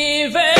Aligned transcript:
Give 0.00 0.34
it 0.34 0.59